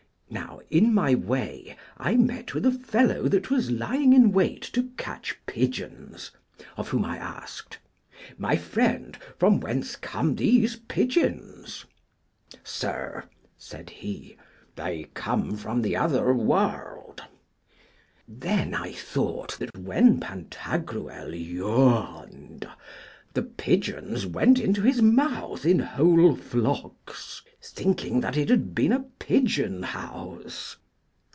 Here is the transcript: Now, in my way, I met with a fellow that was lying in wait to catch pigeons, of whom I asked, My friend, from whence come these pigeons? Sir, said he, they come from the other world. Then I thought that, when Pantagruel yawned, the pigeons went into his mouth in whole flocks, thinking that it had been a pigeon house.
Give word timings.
Now, 0.33 0.61
in 0.69 0.93
my 0.93 1.13
way, 1.13 1.75
I 1.97 2.15
met 2.15 2.53
with 2.53 2.65
a 2.65 2.71
fellow 2.71 3.27
that 3.27 3.49
was 3.49 3.69
lying 3.69 4.13
in 4.13 4.31
wait 4.31 4.61
to 4.71 4.83
catch 4.95 5.37
pigeons, 5.45 6.31
of 6.77 6.87
whom 6.87 7.03
I 7.03 7.17
asked, 7.17 7.79
My 8.37 8.55
friend, 8.55 9.17
from 9.37 9.59
whence 9.59 9.97
come 9.97 10.37
these 10.37 10.77
pigeons? 10.87 11.83
Sir, 12.63 13.25
said 13.57 13.89
he, 13.89 14.37
they 14.77 15.09
come 15.13 15.57
from 15.57 15.81
the 15.81 15.97
other 15.97 16.33
world. 16.33 17.21
Then 18.25 18.73
I 18.73 18.93
thought 18.93 19.57
that, 19.59 19.77
when 19.77 20.21
Pantagruel 20.21 21.35
yawned, 21.35 22.69
the 23.33 23.43
pigeons 23.43 24.25
went 24.25 24.59
into 24.59 24.81
his 24.81 25.01
mouth 25.01 25.65
in 25.65 25.79
whole 25.79 26.35
flocks, 26.35 27.41
thinking 27.63 28.19
that 28.19 28.35
it 28.35 28.49
had 28.49 28.75
been 28.75 28.91
a 28.91 28.99
pigeon 28.99 29.83
house. 29.83 30.75